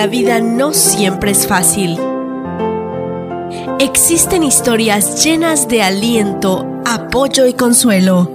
la 0.00 0.06
vida 0.06 0.40
no 0.40 0.72
siempre 0.72 1.32
es 1.32 1.46
fácil. 1.46 2.00
Existen 3.78 4.42
historias 4.42 5.22
llenas 5.22 5.68
de 5.68 5.82
aliento, 5.82 6.80
apoyo 6.86 7.44
y 7.44 7.52
consuelo. 7.52 8.32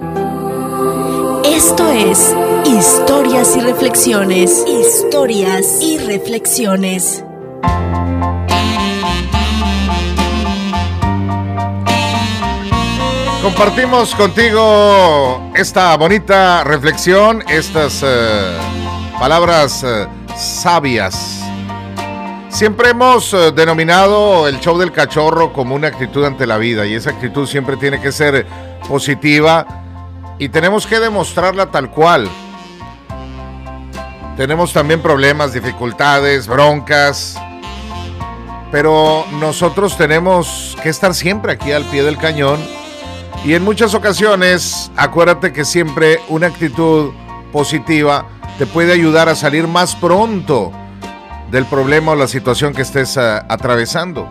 Esto 1.44 1.90
es 1.90 2.36
Historias 2.66 3.58
y 3.58 3.62
Reflexiones. 3.62 4.64
Historias 4.68 5.82
y 5.82 5.98
Reflexiones. 5.98 7.24
Compartimos 13.42 14.14
contigo 14.14 15.52
esta 15.56 15.98
bonita 15.98 16.64
reflexión, 16.64 17.44
estas 17.50 18.04
eh, 18.06 18.56
palabras 19.20 19.84
eh, 19.84 20.08
sabias. 20.38 21.45
Siempre 22.56 22.92
hemos 22.92 23.34
eh, 23.34 23.52
denominado 23.52 24.48
el 24.48 24.62
show 24.62 24.78
del 24.78 24.94
cachorro 24.94 25.52
como 25.52 25.76
una 25.76 25.90
actitud 25.90 26.24
ante 26.24 26.48
la 26.48 26.58
vida 26.58 26.86
y 26.86 26.94
esa 26.94 27.10
actitud 27.10 27.46
siempre 27.46 27.76
tiene 27.76 28.00
que 28.00 28.14
ser 28.14 28.48
positiva 28.88 29.68
y 30.40 30.48
tenemos 30.48 30.88
que 30.88 31.02
demostrarla 31.02 31.70
tal 31.70 31.92
cual. 31.92 32.30
Tenemos 34.38 34.72
también 34.72 35.02
problemas, 35.02 35.52
dificultades, 35.52 36.48
broncas, 36.48 37.36
pero 38.72 39.26
nosotros 39.42 39.98
tenemos 39.98 40.78
que 40.82 40.88
estar 40.88 41.14
siempre 41.14 41.52
aquí 41.52 41.74
al 41.74 41.84
pie 41.84 42.04
del 42.04 42.18
cañón 42.18 42.62
y 43.44 43.54
en 43.54 43.66
muchas 43.66 43.94
ocasiones, 43.94 44.94
acuérdate 44.96 45.52
que 45.52 45.66
siempre 45.66 46.22
una 46.30 46.48
actitud 46.48 47.12
positiva 47.52 48.30
te 48.58 48.66
puede 48.66 48.94
ayudar 48.94 49.28
a 49.28 49.36
salir 49.36 49.68
más 49.68 49.94
pronto 49.98 50.72
del 51.52 51.66
problema 51.66 52.14
o 52.14 52.16
la 52.16 52.28
situación 52.28 52.74
que 52.74 52.82
estés 52.82 53.18
eh, 53.18 53.22
atravesando. 53.48 54.30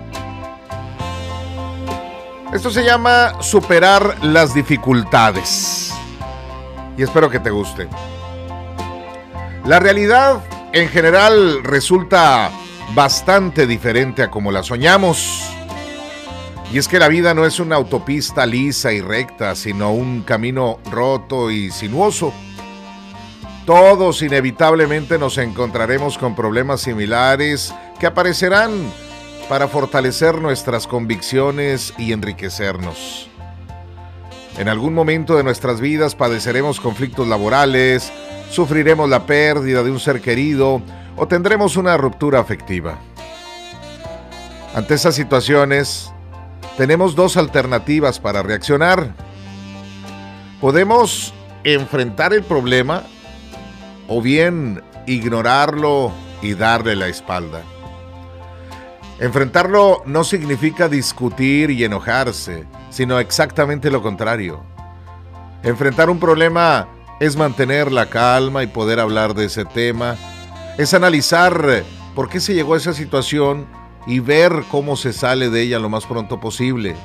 Esto 2.53 2.71
se 2.71 2.85
llama 2.85 3.43
superar 3.43 4.23
las 4.23 4.55
dificultades. 4.55 5.93
Y 6.97 7.03
espero 7.03 7.29
que 7.29 7.41
te 7.41 7.51
guste. 7.51 7.89
La 9.65 9.81
realidad 9.81 10.45
en 10.73 10.89
general 10.89 11.65
resulta 11.65 12.51
bastante 12.95 13.67
diferente 13.67 14.23
a 14.23 14.31
como 14.31 14.53
la 14.53 14.63
soñamos. 14.63 15.51
Y 16.73 16.79
es 16.79 16.89
que 16.89 16.99
la 16.99 17.09
vida 17.09 17.35
no 17.35 17.45
es 17.47 17.61
una 17.61 17.77
autopista 17.77 18.47
lisa 18.47 18.93
y 18.93 19.01
recta, 19.01 19.55
sino 19.55 19.93
un 19.93 20.23
camino 20.23 20.79
roto 20.91 21.51
y 21.51 21.71
sinuoso. 21.71 22.33
Todos 23.67 24.21
inevitablemente 24.21 25.19
nos 25.19 25.39
encontraremos 25.39 26.19
con 26.19 26.35
problemas 26.35 26.83
similares 26.83 27.75
que 27.99 28.07
aparecerán 28.07 28.71
para 29.49 29.69
fortalecer 29.69 30.39
nuestras 30.43 30.87
convicciones 30.87 31.95
y 31.97 32.13
enriquecernos. 32.13 33.31
En 34.59 34.69
algún 34.69 34.93
momento 34.93 35.37
de 35.37 35.45
nuestras 35.45 35.81
vidas 35.81 36.15
padeceremos 36.15 36.79
conflictos 36.79 37.27
laborales, 37.27 38.13
sufriremos 38.51 39.09
la 39.09 39.25
pérdida 39.25 39.83
de 39.83 39.91
un 39.91 39.99
ser 39.99 40.21
querido 40.21 40.83
o 41.17 41.27
tendremos 41.27 41.79
una 41.79 41.97
ruptura 41.97 42.41
afectiva. 42.41 42.99
Ante 44.75 44.93
esas 44.93 45.15
situaciones, 45.15 46.13
tenemos 46.77 47.15
dos 47.15 47.39
alternativas 47.39 48.21
para 48.21 48.43
reaccionar. 48.43 49.15
Podemos 50.61 51.33
enfrentar 51.65 52.35
el 52.35 52.43
problema 52.43 53.05
o 54.09 54.21
bien 54.21 54.83
ignorarlo 55.07 56.13
y 56.43 56.55
darle 56.55 56.97
la 56.97 57.09
espalda. 57.09 57.63
Enfrentarlo 59.21 60.03
no 60.07 60.25
significa 60.25 60.89
discutir 60.89 61.71
y 61.71 61.85
enojarse, 61.85 62.65
sino 62.91 63.19
exactamente 63.19 63.91
lo 63.91 64.03
contrario. 64.03 64.63
Enfrentar 65.63 66.11
un 66.11 66.19
problema 66.19 66.89
es 67.21 67.37
mantener 67.37 67.93
la 67.93 68.11
calma 68.11 68.63
y 68.63 68.67
poder 68.67 69.01
hablar 69.01 69.35
de 69.35 69.47
ese 69.47 69.65
tema, 69.65 70.17
es 70.79 70.93
analizar 70.95 71.85
por 72.15 72.29
qué 72.29 72.41
se 72.41 72.55
llegó 72.55 72.75
a 72.75 72.77
esa 72.77 72.93
situación 72.93 73.67
y 74.07 74.19
ver 74.19 74.65
cómo 74.71 74.97
se 74.97 75.13
sale 75.13 75.49
de 75.49 75.63
ella 75.63 75.79
lo 75.79 75.89
más 75.89 76.07
pronto 76.07 76.41
posible. 76.41 76.97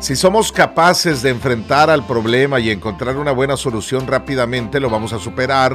Si 0.00 0.14
somos 0.14 0.52
capaces 0.52 1.22
de 1.22 1.30
enfrentar 1.30 1.90
al 1.90 2.06
problema 2.06 2.60
y 2.60 2.70
encontrar 2.70 3.16
una 3.16 3.32
buena 3.32 3.56
solución 3.56 4.06
rápidamente, 4.06 4.78
lo 4.78 4.88
vamos 4.88 5.12
a 5.12 5.18
superar 5.18 5.74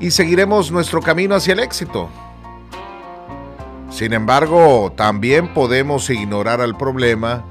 y 0.00 0.10
seguiremos 0.10 0.72
nuestro 0.72 1.00
camino 1.00 1.36
hacia 1.36 1.52
el 1.52 1.60
éxito. 1.60 2.10
Sin 3.90 4.12
embargo, 4.12 4.92
también 4.96 5.54
podemos 5.54 6.10
ignorar 6.10 6.60
al 6.60 6.76
problema 6.76 7.44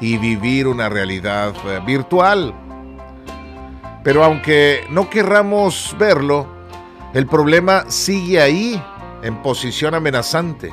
y 0.00 0.16
vivir 0.16 0.66
una 0.66 0.88
realidad 0.88 1.52
eh, 1.66 1.80
virtual. 1.84 2.54
Pero 4.02 4.24
aunque 4.24 4.86
no 4.88 5.10
querramos 5.10 5.94
verlo, 5.98 6.46
el 7.12 7.26
problema 7.26 7.84
sigue 7.88 8.40
ahí 8.40 8.82
en 9.22 9.42
posición 9.42 9.94
amenazante. 9.94 10.72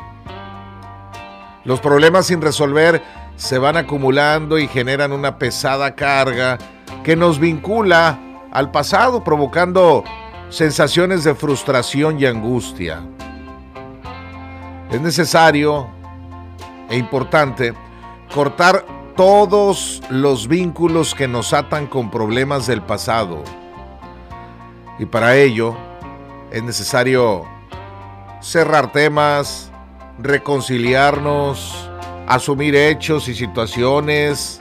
Los 1.65 1.81
problemas 1.81 2.27
sin 2.27 2.41
resolver 2.41 3.03
se 3.39 3.57
van 3.57 3.77
acumulando 3.77 4.59
y 4.59 4.67
generan 4.67 5.13
una 5.13 5.39
pesada 5.39 5.95
carga 5.95 6.57
que 7.05 7.15
nos 7.15 7.39
vincula 7.39 8.19
al 8.51 8.69
pasado, 8.69 9.23
provocando 9.23 10.03
sensaciones 10.49 11.23
de 11.23 11.33
frustración 11.33 12.19
y 12.19 12.25
angustia. 12.25 13.01
Es 14.91 14.99
necesario 14.99 15.87
e 16.89 16.97
importante 16.97 17.73
cortar 18.33 18.85
todos 19.15 20.01
los 20.09 20.49
vínculos 20.49 21.15
que 21.15 21.29
nos 21.29 21.53
atan 21.53 21.87
con 21.87 22.11
problemas 22.11 22.67
del 22.67 22.81
pasado. 22.81 23.43
Y 24.99 25.05
para 25.05 25.37
ello 25.37 25.77
es 26.51 26.61
necesario 26.61 27.45
cerrar 28.41 28.91
temas, 28.91 29.71
reconciliarnos, 30.17 31.88
asumir 32.29 32.75
hechos 32.75 33.27
y 33.27 33.33
situaciones, 33.33 34.59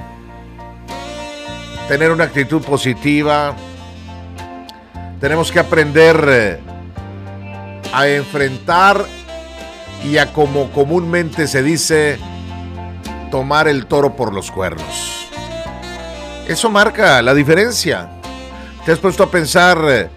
tener 1.87 2.11
una 2.11 2.25
actitud 2.25 2.63
positiva. 2.63 3.55
Tenemos 5.21 5.53
que 5.53 5.61
aprender 5.61 6.25
eh, 6.29 6.61
a 7.93 8.09
enfrentar 8.09 9.05
y 10.03 10.17
a 10.17 10.33
como 10.33 10.71
comúnmente 10.71 11.47
se 11.47 11.63
dice, 11.63 12.19
tomar 13.31 13.69
el 13.69 13.85
toro 13.85 14.17
por 14.17 14.33
los 14.33 14.51
cuernos. 14.51 15.29
Eso 16.49 16.71
marca 16.71 17.21
la 17.21 17.35
diferencia. 17.35 18.09
¿Te 18.87 18.93
has 18.93 18.99
puesto 18.99 19.25
a 19.25 19.31
pensar 19.31 19.79
eh, 19.89 20.09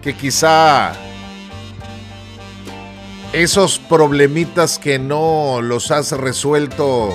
que 0.00 0.14
quizá 0.14 0.94
esos 3.42 3.78
problemitas 3.78 4.78
que 4.78 4.98
no 4.98 5.60
los 5.60 5.90
has 5.90 6.12
resuelto 6.12 7.10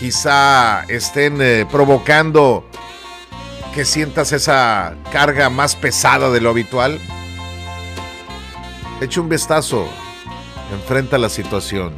quizá 0.00 0.84
estén 0.88 1.42
eh, 1.42 1.66
provocando 1.70 2.64
que 3.74 3.84
sientas 3.84 4.32
esa 4.32 4.94
carga 5.12 5.50
más 5.50 5.76
pesada 5.76 6.30
de 6.30 6.40
lo 6.40 6.48
habitual? 6.48 6.98
Echa 9.02 9.20
un 9.20 9.28
vistazo, 9.28 9.86
enfrenta 10.72 11.18
la 11.18 11.28
situación. 11.28 11.92